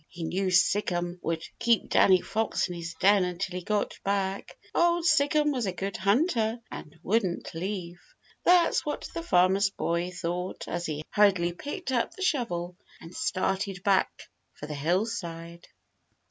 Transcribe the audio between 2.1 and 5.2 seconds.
Fox in his den until he got back. Old